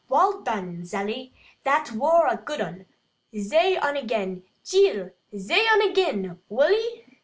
[0.09, 1.31] wull done, Zally,
[1.63, 2.87] that wor a good un;
[3.37, 5.11] zay un again, cheel!
[5.37, 7.05] zay un again, wull 'e?"